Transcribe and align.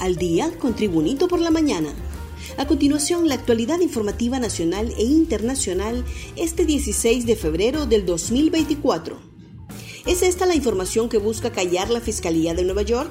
Al 0.00 0.16
día 0.16 0.50
con 0.58 0.74
Tribunito 0.74 1.28
por 1.28 1.40
la 1.40 1.50
mañana. 1.50 1.90
A 2.56 2.66
continuación, 2.66 3.28
la 3.28 3.34
actualidad 3.34 3.80
informativa 3.80 4.38
nacional 4.38 4.94
e 4.96 5.04
internacional 5.04 6.06
este 6.36 6.64
16 6.64 7.26
de 7.26 7.36
febrero 7.36 7.84
del 7.84 8.06
2024. 8.06 9.18
¿Es 10.06 10.22
esta 10.22 10.46
la 10.46 10.54
información 10.54 11.10
que 11.10 11.18
busca 11.18 11.52
callar 11.52 11.90
la 11.90 12.00
Fiscalía 12.00 12.54
de 12.54 12.64
Nueva 12.64 12.80
York? 12.80 13.10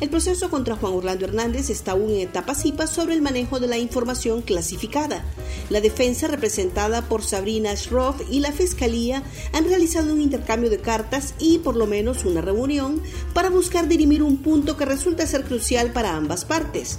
El 0.00 0.08
proceso 0.08 0.48
contra 0.48 0.76
Juan 0.76 0.94
Orlando 0.94 1.26
Hernández 1.26 1.68
está 1.68 1.92
aún 1.92 2.10
en 2.10 2.20
etapa 2.20 2.54
CIPA 2.54 2.86
sobre 2.86 3.12
el 3.12 3.20
manejo 3.20 3.60
de 3.60 3.66
la 3.66 3.76
información 3.76 4.40
clasificada. 4.40 5.22
La 5.68 5.82
defensa, 5.82 6.26
representada 6.26 7.02
por 7.02 7.22
Sabrina 7.22 7.76
Schroff 7.76 8.22
y 8.30 8.40
la 8.40 8.50
Fiscalía, 8.50 9.22
han 9.52 9.68
realizado 9.68 10.10
un 10.10 10.22
intercambio 10.22 10.70
de 10.70 10.78
cartas 10.78 11.34
y 11.38 11.58
por 11.58 11.76
lo 11.76 11.86
menos 11.86 12.24
una 12.24 12.40
reunión 12.40 13.02
para 13.34 13.50
buscar 13.50 13.88
dirimir 13.88 14.22
un 14.22 14.38
punto 14.38 14.78
que 14.78 14.86
resulta 14.86 15.26
ser 15.26 15.44
crucial 15.44 15.92
para 15.92 16.16
ambas 16.16 16.46
partes. 16.46 16.98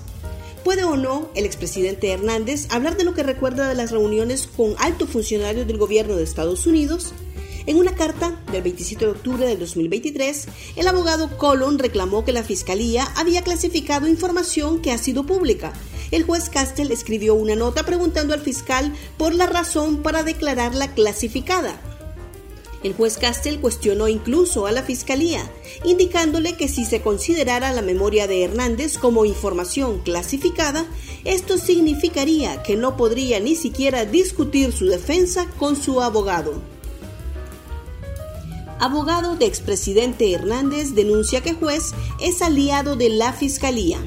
¿Puede 0.63 0.83
o 0.83 0.95
no 0.95 1.31
el 1.33 1.45
expresidente 1.45 2.11
Hernández 2.11 2.67
hablar 2.69 2.97
de 2.97 3.03
lo 3.03 3.15
que 3.15 3.23
recuerda 3.23 3.67
de 3.67 3.73
las 3.73 3.89
reuniones 3.89 4.45
con 4.45 4.75
altos 4.77 5.09
funcionarios 5.09 5.65
del 5.65 5.79
gobierno 5.79 6.17
de 6.17 6.23
Estados 6.23 6.67
Unidos? 6.67 7.15
En 7.67 7.77
una 7.77 7.93
carta 7.93 8.39
del 8.51 8.63
27 8.63 9.05
de 9.05 9.11
octubre 9.11 9.45
del 9.45 9.59
2023, 9.59 10.47
el 10.77 10.87
abogado 10.87 11.37
Colon 11.37 11.77
reclamó 11.77 12.25
que 12.25 12.31
la 12.31 12.43
Fiscalía 12.43 13.07
había 13.15 13.43
clasificado 13.43 14.07
información 14.07 14.81
que 14.81 14.91
ha 14.91 14.97
sido 14.97 15.25
pública. 15.25 15.71
El 16.09 16.23
juez 16.23 16.49
Castell 16.49 16.91
escribió 16.91 17.35
una 17.35 17.55
nota 17.55 17.83
preguntando 17.85 18.33
al 18.33 18.41
fiscal 18.41 18.93
por 19.17 19.35
la 19.35 19.45
razón 19.45 20.01
para 20.01 20.23
declararla 20.23 20.93
clasificada. 20.93 21.79
El 22.83 22.93
juez 22.93 23.19
Castell 23.19 23.59
cuestionó 23.59 24.07
incluso 24.07 24.65
a 24.65 24.71
la 24.71 24.81
Fiscalía, 24.81 25.47
indicándole 25.85 26.57
que 26.57 26.67
si 26.67 26.83
se 26.83 27.01
considerara 27.01 27.71
la 27.73 27.83
memoria 27.83 28.25
de 28.25 28.43
Hernández 28.43 28.97
como 28.97 29.23
información 29.23 29.99
clasificada, 29.99 30.87
esto 31.23 31.59
significaría 31.59 32.63
que 32.63 32.75
no 32.75 32.97
podría 32.97 33.39
ni 33.39 33.55
siquiera 33.55 34.05
discutir 34.05 34.73
su 34.73 34.87
defensa 34.87 35.45
con 35.59 35.75
su 35.75 36.01
abogado. 36.01 36.59
Abogado 38.81 39.35
de 39.35 39.45
expresidente 39.45 40.31
Hernández 40.31 40.95
denuncia 40.95 41.41
que 41.41 41.53
juez 41.53 41.93
es 42.19 42.41
aliado 42.41 42.95
de 42.95 43.09
la 43.09 43.31
Fiscalía. 43.31 43.99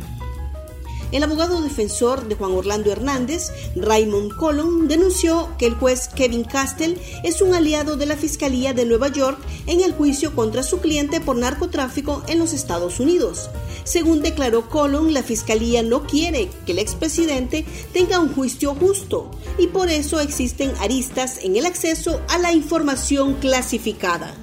El 1.12 1.22
abogado 1.22 1.62
defensor 1.62 2.26
de 2.26 2.34
Juan 2.34 2.50
Orlando 2.50 2.90
Hernández, 2.90 3.52
Raymond 3.76 4.34
Colon, 4.36 4.88
denunció 4.88 5.48
que 5.58 5.66
el 5.66 5.74
juez 5.76 6.08
Kevin 6.08 6.42
Castell 6.42 6.98
es 7.22 7.40
un 7.40 7.54
aliado 7.54 7.96
de 7.96 8.06
la 8.06 8.16
Fiscalía 8.16 8.74
de 8.74 8.84
Nueva 8.84 9.06
York 9.06 9.38
en 9.68 9.80
el 9.80 9.92
juicio 9.92 10.34
contra 10.34 10.64
su 10.64 10.80
cliente 10.80 11.20
por 11.20 11.36
narcotráfico 11.36 12.24
en 12.26 12.40
los 12.40 12.52
Estados 12.52 12.98
Unidos. 12.98 13.50
Según 13.84 14.22
declaró 14.22 14.68
Colon, 14.68 15.14
la 15.14 15.22
Fiscalía 15.22 15.84
no 15.84 16.02
quiere 16.02 16.50
que 16.66 16.72
el 16.72 16.80
expresidente 16.80 17.64
tenga 17.92 18.18
un 18.18 18.34
juicio 18.34 18.74
justo 18.74 19.30
y 19.56 19.68
por 19.68 19.88
eso 19.88 20.18
existen 20.18 20.72
aristas 20.80 21.38
en 21.44 21.54
el 21.54 21.64
acceso 21.64 22.20
a 22.26 22.38
la 22.38 22.50
información 22.50 23.34
clasificada 23.34 24.34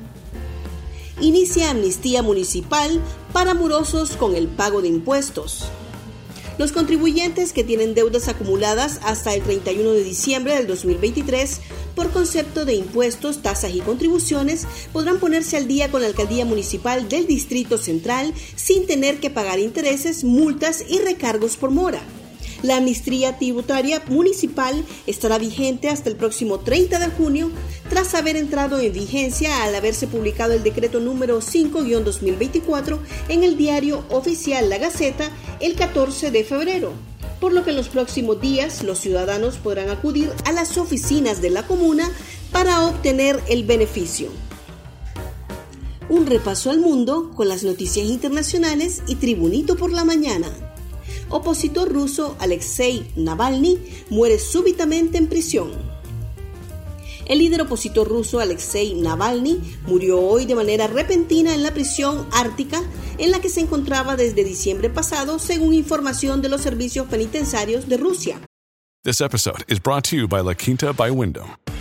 inicia 1.22 1.70
amnistía 1.70 2.22
municipal 2.24 3.02
para 3.32 3.54
morosos 3.54 4.18
con 4.18 4.36
el 4.36 4.48
pago 4.48 4.82
de 4.82 4.90
impuestos. 4.90 5.66
Los 6.58 6.72
contribuyentes 6.72 7.54
que 7.54 7.64
tienen 7.64 7.96
deudas 7.96 8.28
acumuladas 8.28 9.00
hasta 9.04 9.34
el 9.34 9.42
31 9.42 9.94
de 9.94 10.04
diciembre 10.04 10.56
del 10.56 10.68
2023 10.68 11.62
por 11.96 12.12
concepto 12.12 12.66
de 12.66 12.74
impuestos, 12.74 13.42
tasas 13.42 13.74
y 13.74 13.80
contribuciones 13.80 14.68
podrán 14.94 15.20
ponerse 15.20 15.58
al 15.58 15.68
día 15.68 15.90
con 15.90 16.02
la 16.02 16.08
alcaldía 16.08 16.46
municipal 16.46 17.08
del 17.10 17.28
Distrito 17.28 17.78
Central 17.78 18.34
sin 18.56 18.86
tener 18.86 19.20
que 19.20 19.30
pagar 19.30 19.60
intereses, 19.60 20.24
multas 20.24 20.84
y 20.88 21.00
recargos 21.00 21.58
por 21.58 21.72
mora. 21.72 22.02
La 22.64 22.78
amnistía 22.78 23.38
tributaria 23.38 24.04
municipal 24.08 24.86
estará 25.08 25.40
vigente 25.40 25.90
hasta 25.90 26.10
el 26.10 26.16
próximo 26.16 26.60
30 26.60 27.00
de 27.00 27.08
junio, 27.08 27.50
tras 27.90 28.14
haber 28.14 28.36
entrado 28.36 28.80
en 28.80 28.94
vigencia 28.94 29.64
al 29.64 29.74
haberse 29.74 30.08
publicado 30.08 30.54
el 30.54 30.62
decreto 30.62 31.00
número 31.00 31.40
5-2024 31.42 33.00
en 33.30 33.44
el 33.44 33.58
diario 33.58 34.06
oficial 34.10 34.70
La 34.70 34.78
Gaceta 34.78 35.32
el 35.60 35.76
14 35.76 36.32
de 36.32 36.44
febrero 36.44 36.94
por 37.40 37.54
lo 37.54 37.64
que 37.64 37.72
en 37.72 37.76
los 37.76 37.90
próximos 37.90 38.40
días 38.40 38.84
los 38.84 39.00
ciudadanos 39.00 39.58
podrán 39.58 39.90
acudir 39.90 40.32
a 40.46 40.52
las 40.52 40.78
oficinas 40.78 41.42
de 41.42 41.50
la 41.50 41.66
comuna 41.66 42.08
para 42.52 42.86
obtener 42.86 43.42
el 43.50 43.64
beneficio. 43.64 44.30
Un 46.08 46.28
repaso 46.28 46.70
al 46.70 46.80
mundo 46.80 47.32
con 47.36 47.50
las 47.50 47.64
noticias 47.64 48.06
internacionales 48.06 49.02
y 49.08 49.16
Tribunito 49.16 49.76
por 49.76 49.92
la 49.92 50.06
mañana 50.06 50.71
opositor 51.32 51.92
ruso 51.92 52.36
Alexei 52.40 53.12
Navalny 53.16 53.80
muere 54.10 54.40
súbitamente 54.40 55.18
en 55.18 55.28
prisión. 55.28 55.72
El 57.26 57.40
líder 57.40 57.62
opositor 57.62 58.08
ruso 58.08 58.40
Alexei 58.40 58.94
Navalny 58.96 59.60
murió 59.88 60.20
hoy 60.20 60.46
de 60.46 60.56
manera 60.56 60.88
repentina 60.88 61.54
en 61.54 61.64
la 61.64 61.74
prisión 61.74 62.28
ártica 62.32 62.82
en 63.18 63.32
la 63.32 63.40
que 63.40 63.50
se 63.50 63.62
encontraba 63.62 64.16
desde 64.16 64.44
diciembre 64.44 64.90
pasado, 64.90 65.40
según 65.40 65.74
información 65.74 66.42
de 66.42 66.50
los 66.50 66.62
servicios 66.62 67.08
penitenciarios 67.08 67.88
de 67.88 67.98
Rusia. 67.98 68.42
This 69.04 69.22
episode 69.22 69.64
is 69.68 69.80
brought 69.82 70.04
to 70.10 70.16
you 70.16 70.28
by 70.28 70.42
La 70.42 70.54
Quinta 70.54 70.92
by 70.94 71.10
Wyndham. 71.10 71.56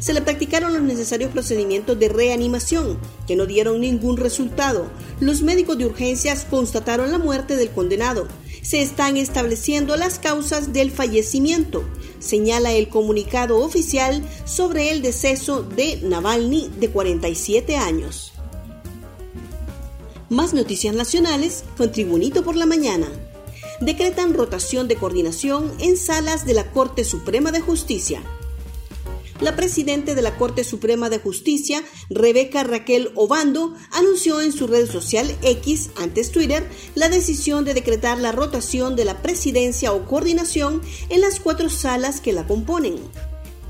Se 0.00 0.12
le 0.12 0.22
practicaron 0.22 0.72
los 0.72 0.82
necesarios 0.82 1.30
procedimientos 1.30 1.98
de 1.98 2.08
reanimación, 2.08 2.98
que 3.26 3.36
no 3.36 3.46
dieron 3.46 3.80
ningún 3.80 4.16
resultado. 4.16 4.90
Los 5.20 5.42
médicos 5.42 5.78
de 5.78 5.86
urgencias 5.86 6.44
constataron 6.44 7.10
la 7.10 7.18
muerte 7.18 7.56
del 7.56 7.70
condenado. 7.70 8.28
Se 8.62 8.82
están 8.82 9.16
estableciendo 9.16 9.96
las 9.96 10.18
causas 10.18 10.72
del 10.72 10.90
fallecimiento, 10.90 11.84
señala 12.18 12.72
el 12.72 12.88
comunicado 12.88 13.58
oficial 13.58 14.22
sobre 14.44 14.90
el 14.90 15.00
deceso 15.00 15.62
de 15.62 16.00
Navalny 16.02 16.70
de 16.78 16.90
47 16.90 17.76
años. 17.76 18.32
Más 20.28 20.52
noticias 20.52 20.94
nacionales 20.94 21.64
con 21.76 21.90
Tribunito 21.90 22.44
por 22.44 22.56
la 22.56 22.66
Mañana. 22.66 23.08
Decretan 23.80 24.34
rotación 24.34 24.88
de 24.88 24.96
coordinación 24.96 25.72
en 25.78 25.96
salas 25.96 26.44
de 26.44 26.52
la 26.52 26.70
Corte 26.72 27.04
Suprema 27.04 27.52
de 27.52 27.60
Justicia 27.60 28.20
la 29.40 29.56
presidenta 29.56 30.14
de 30.14 30.22
la 30.22 30.36
Corte 30.36 30.64
Suprema 30.64 31.08
de 31.10 31.18
Justicia, 31.18 31.82
Rebeca 32.10 32.64
Raquel 32.64 33.10
Obando, 33.14 33.74
anunció 33.92 34.40
en 34.40 34.52
su 34.52 34.66
red 34.66 34.90
social 34.90 35.34
X, 35.42 35.90
antes 35.96 36.30
Twitter, 36.30 36.66
la 36.94 37.08
decisión 37.08 37.64
de 37.64 37.74
decretar 37.74 38.18
la 38.18 38.32
rotación 38.32 38.96
de 38.96 39.04
la 39.04 39.22
presidencia 39.22 39.92
o 39.92 40.06
coordinación 40.06 40.82
en 41.08 41.20
las 41.20 41.40
cuatro 41.40 41.70
salas 41.70 42.20
que 42.20 42.32
la 42.32 42.46
componen. 42.46 42.96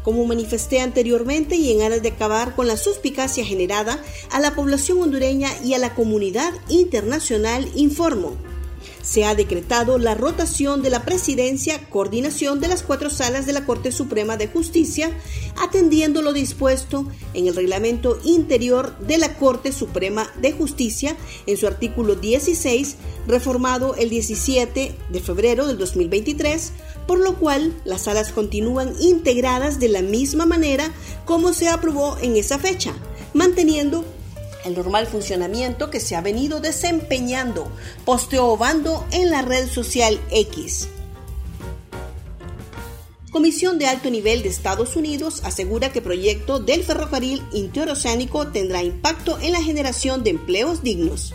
Como 0.03 0.25
manifesté 0.25 0.81
anteriormente 0.81 1.56
y 1.56 1.73
en 1.73 1.82
aras 1.82 2.03
de 2.03 2.09
acabar 2.09 2.55
con 2.55 2.67
la 2.67 2.79
suspicacia 2.79 3.44
generada 3.44 4.03
a 4.31 4.41
la 4.41 4.55
población 4.55 5.03
hondureña 5.03 5.50
y 5.62 5.75
a 5.75 5.79
la 5.79 5.94
comunidad 5.94 6.53
internacional, 6.69 7.71
informo 7.75 8.37
se 9.08 9.25
ha 9.25 9.34
decretado 9.34 9.96
la 9.96 10.14
rotación 10.14 10.82
de 10.82 10.90
la 10.90 11.02
presidencia, 11.02 11.88
coordinación 11.88 12.60
de 12.60 12.69
las 12.69 12.82
cuatro 12.82 13.08
salas 13.08 13.46
de 13.46 13.55
la 13.55 13.64
Corte 13.64 13.90
Suprema 13.90 14.37
de 14.37 14.49
Justicia, 14.49 15.10
atendiendo 15.56 16.20
lo 16.20 16.34
dispuesto 16.34 17.06
en 17.32 17.46
el 17.46 17.56
reglamento 17.56 18.19
interior 18.25 18.99
de 18.99 19.16
la 19.16 19.34
Corte 19.37 19.72
Suprema 19.72 20.31
de 20.43 20.52
Justicia 20.52 21.16
en 21.46 21.56
su 21.56 21.66
artículo 21.66 22.16
16, 22.16 22.96
reformado 23.26 23.94
el 23.94 24.10
17 24.10 24.94
de 25.08 25.20
febrero 25.20 25.66
del 25.66 25.78
2023, 25.78 26.72
por 27.06 27.19
lo 27.19 27.38
cual 27.38 27.75
las 27.87 28.02
salas 28.02 28.31
continúan 28.31 28.93
integradas 29.00 29.81
de 29.81 29.88
la 29.88 30.02
misma 30.02 30.44
manera 30.44 30.93
como 31.25 31.54
se 31.54 31.69
aprobó 31.69 32.19
en 32.20 32.37
esa 32.37 32.58
fecha, 32.58 32.93
manteniendo 33.32 34.04
el 34.69 34.76
normal 34.76 35.06
funcionamiento 35.06 35.91
que 35.91 36.00
se 36.00 36.15
ha 36.15 36.20
venido 36.20 36.61
desempeñando, 36.61 37.70
posteobando 38.05 39.05
en 39.11 39.31
la 39.31 39.43
red 39.43 39.69
social 39.69 40.20
X. 40.31 40.88
Comisión 43.31 43.79
de 43.79 43.87
Alto 43.87 44.11
Nivel 44.11 44.43
de 44.43 44.49
Estados 44.49 44.97
Unidos 44.97 45.43
asegura 45.44 45.93
que 45.93 46.00
proyecto 46.00 46.61
del 46.61 46.82
ferrocarril 46.82 47.43
interoceánico 47.53 48.49
tendrá 48.49 48.82
impacto 48.82 49.38
en 49.41 49.53
la 49.53 49.62
generación 49.62 50.25
de 50.25 50.31
empleos 50.31 50.82
dignos. 50.82 51.35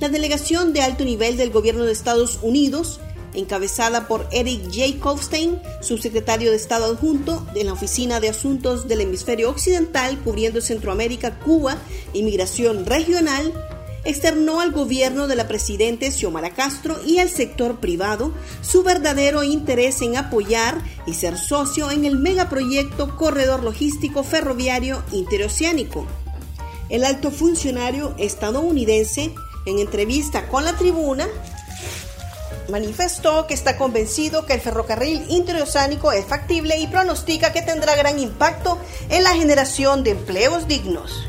La 0.00 0.08
delegación 0.08 0.72
de 0.72 0.82
alto 0.82 1.04
nivel 1.04 1.36
del 1.36 1.50
gobierno 1.50 1.84
de 1.84 1.92
Estados 1.92 2.40
Unidos 2.42 2.98
encabezada 3.34 4.08
por 4.08 4.28
Eric 4.30 4.70
Jacobstein, 4.72 5.60
subsecretario 5.80 6.50
de 6.50 6.56
Estado 6.56 6.86
adjunto 6.86 7.46
de 7.54 7.64
la 7.64 7.72
Oficina 7.72 8.20
de 8.20 8.28
Asuntos 8.28 8.88
del 8.88 9.02
Hemisferio 9.02 9.50
Occidental 9.50 10.18
cubriendo 10.18 10.60
Centroamérica, 10.60 11.38
Cuba 11.38 11.76
y 12.12 12.22
Migración 12.22 12.86
Regional, 12.86 13.52
externó 14.04 14.60
al 14.60 14.72
gobierno 14.72 15.28
de 15.28 15.36
la 15.36 15.46
presidente 15.46 16.10
Xiomara 16.10 16.50
Castro 16.50 16.98
y 17.06 17.18
al 17.18 17.28
sector 17.28 17.78
privado 17.78 18.32
su 18.60 18.82
verdadero 18.82 19.44
interés 19.44 20.02
en 20.02 20.16
apoyar 20.16 20.82
y 21.06 21.14
ser 21.14 21.38
socio 21.38 21.90
en 21.90 22.04
el 22.04 22.18
megaproyecto 22.18 23.16
Corredor 23.16 23.62
Logístico 23.62 24.24
Ferroviario 24.24 25.02
Interoceánico. 25.12 26.06
El 26.88 27.04
alto 27.04 27.30
funcionario 27.30 28.14
estadounidense, 28.18 29.32
en 29.64 29.78
entrevista 29.78 30.48
con 30.48 30.64
la 30.64 30.76
tribuna, 30.76 31.28
manifestó 32.72 33.46
que 33.46 33.52
está 33.52 33.76
convencido 33.76 34.46
que 34.46 34.54
el 34.54 34.60
ferrocarril 34.62 35.26
interoceánico 35.28 36.10
es 36.10 36.24
factible 36.24 36.78
y 36.78 36.86
pronostica 36.86 37.52
que 37.52 37.60
tendrá 37.60 37.94
gran 37.96 38.18
impacto 38.18 38.78
en 39.10 39.22
la 39.24 39.34
generación 39.34 40.02
de 40.02 40.12
empleos 40.12 40.66
dignos. 40.66 41.28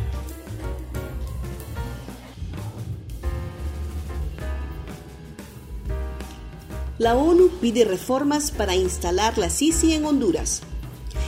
La 6.97 7.15
ONU 7.15 7.49
pide 7.59 7.83
reformas 7.83 8.51
para 8.51 8.75
instalar 8.75 9.37
la 9.37 9.49
Sisi 9.49 9.93
en 9.93 10.05
Honduras. 10.05 10.61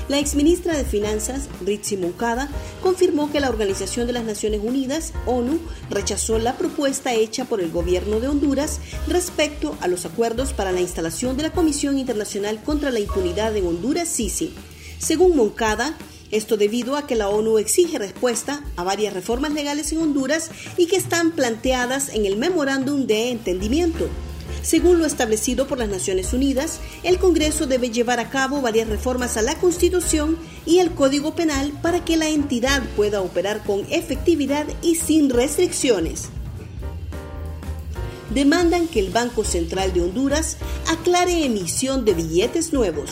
La 0.08 0.20
exministra 0.20 0.78
de 0.78 0.86
Finanzas, 0.86 1.50
Ritzi 1.66 1.98
Moncada, 1.98 2.48
confirmó 2.84 3.32
que 3.32 3.40
la 3.40 3.50
Organización 3.50 4.06
de 4.06 4.14
las 4.14 4.24
Naciones 4.24 4.62
Unidas, 4.64 5.14
ONU, 5.26 5.60
rechazó 5.90 6.38
la 6.38 6.58
propuesta 6.58 7.16
hecha 7.16 7.46
por 7.46 7.60
el 7.60 7.72
gobierno 7.72 8.20
de 8.20 8.28
Honduras 8.28 8.80
respecto 9.08 9.76
a 9.82 9.88
los 9.88 10.06
acuerdos 10.06 10.54
para 10.54 10.72
la 10.72 10.82
instalación 10.82 11.38
de 11.38 11.44
la 11.44 11.52
Comisión 11.52 11.98
Internacional 11.98 12.62
contra 12.64 12.92
la 12.92 13.00
Impunidad 13.00 13.56
en 13.58 13.66
Honduras, 13.66 14.08
SISI. 14.08 14.54
Según 15.00 15.36
Moncada, 15.36 15.98
esto 16.30 16.56
debido 16.56 16.98
a 16.98 17.08
que 17.08 17.16
la 17.16 17.30
ONU 17.30 17.58
exige 17.58 17.98
respuesta 17.98 18.64
a 18.76 18.84
varias 18.84 19.14
reformas 19.14 19.54
legales 19.54 19.92
en 19.92 20.00
Honduras 20.00 20.52
y 20.78 20.86
que 20.86 20.98
están 20.98 21.32
planteadas 21.32 22.10
en 22.10 22.28
el 22.28 22.38
memorándum 22.38 23.08
de 23.08 23.32
entendimiento. 23.32 24.08
Según 24.66 24.98
lo 24.98 25.06
establecido 25.06 25.68
por 25.68 25.78
las 25.78 25.90
Naciones 25.90 26.34
Unidas, 26.34 26.80
el 27.04 27.20
Congreso 27.20 27.68
debe 27.68 27.92
llevar 27.92 28.20
a 28.20 28.32
cabo 28.32 28.64
varias 28.64 28.90
reformas 28.90 29.38
a 29.38 29.44
la 29.44 29.54
Constitución 29.60 30.40
y 30.66 30.80
al 30.80 30.96
Código 30.96 31.36
Penal 31.36 31.72
para 31.84 32.04
que 32.04 32.18
la 32.18 32.30
entidad 32.30 32.82
pueda 32.96 33.22
operar 33.22 33.64
con 33.64 33.86
efectividad 33.92 34.66
y 34.82 34.96
sin 34.96 35.30
restricciones. 35.30 36.30
Demandan 38.34 38.88
que 38.88 39.02
el 39.02 39.12
Banco 39.12 39.44
Central 39.44 39.94
de 39.94 40.02
Honduras 40.02 40.58
aclare 40.88 41.46
emisión 41.46 42.04
de 42.04 42.16
billetes 42.16 42.74
nuevos. 42.74 43.12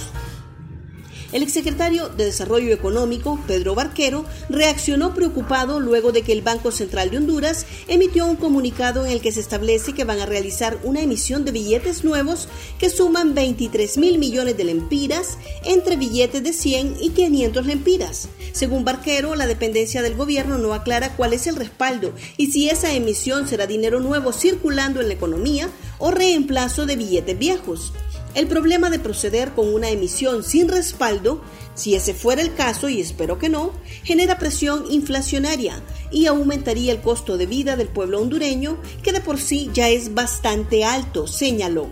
El 1.34 1.42
exsecretario 1.42 2.10
de 2.10 2.26
Desarrollo 2.26 2.72
Económico, 2.72 3.40
Pedro 3.48 3.74
Barquero, 3.74 4.24
reaccionó 4.50 5.16
preocupado 5.16 5.80
luego 5.80 6.12
de 6.12 6.22
que 6.22 6.32
el 6.32 6.44
Banco 6.44 6.72
Central 6.72 7.10
de 7.10 7.18
Honduras 7.18 7.66
emitió 7.88 8.28
un 8.28 8.36
comunicado 8.36 9.04
en 9.04 9.12
el 9.12 9.20
que 9.20 9.32
se 9.32 9.40
establece 9.40 9.94
que 9.94 10.04
van 10.04 10.20
a 10.20 10.28
realizar 10.28 10.78
una 10.84 11.02
emisión 11.02 11.44
de 11.44 11.52
billetes 11.52 12.04
nuevos 12.04 12.48
que 12.78 12.92
suman 12.92 13.34
23 13.34 13.98
mil 13.98 14.20
millones 14.20 14.58
de 14.58 14.64
lempiras 14.64 15.40
entre 15.66 15.96
billetes 15.96 16.44
de 16.44 16.54
100 16.54 16.98
y 17.02 17.10
500 17.10 17.66
lempiras. 17.66 18.30
Según 18.52 18.86
Barquero, 18.86 19.34
la 19.34 19.48
dependencia 19.48 20.04
del 20.04 20.14
gobierno 20.14 20.60
no 20.60 20.76
aclara 20.76 21.16
cuál 21.16 21.34
es 21.34 21.48
el 21.48 21.56
respaldo 21.56 22.14
y 22.38 22.52
si 22.52 22.70
esa 22.70 22.94
emisión 22.94 23.48
será 23.48 23.66
dinero 23.66 24.00
nuevo 24.00 24.34
circulando 24.34 25.02
en 25.02 25.08
la 25.08 25.16
economía 25.16 25.68
o 25.98 26.12
reemplazo 26.12 26.86
de 26.86 26.96
billetes 26.96 27.40
viejos. 27.40 27.92
El 28.36 28.48
problema 28.48 28.90
de 28.90 28.98
proceder 28.98 29.52
con 29.52 29.72
una 29.72 29.90
emisión 29.90 30.44
sin 30.44 30.68
respaldo, 30.68 31.42
si 31.76 31.94
ese 31.94 32.16
fuera 32.16 32.42
el 32.42 32.56
caso, 32.56 32.90
y 32.90 33.00
espero 33.00 33.38
que 33.38 33.50
no, 33.50 33.74
genera 34.04 34.40
presión 34.40 34.86
inflacionaria 34.90 35.84
y 36.12 36.26
aumentaría 36.26 36.92
el 36.92 37.02
costo 37.02 37.38
de 37.38 37.46
vida 37.46 37.76
del 37.76 37.90
pueblo 37.90 38.20
hondureño, 38.20 38.78
que 39.04 39.12
de 39.12 39.22
por 39.22 39.40
sí 39.40 39.70
ya 39.74 39.90
es 39.90 40.16
bastante 40.16 40.84
alto, 40.84 41.28
señaló. 41.28 41.88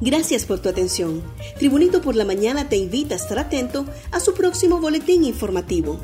Gracias 0.00 0.44
por 0.44 0.60
tu 0.60 0.68
atención. 0.68 1.22
Tribunito 1.58 2.02
por 2.02 2.14
la 2.14 2.24
Mañana 2.24 2.68
te 2.68 2.76
invita 2.76 3.14
a 3.14 3.18
estar 3.18 3.38
atento 3.38 3.86
a 4.12 4.20
su 4.20 4.34
próximo 4.34 4.78
boletín 4.78 5.24
informativo. 5.24 5.98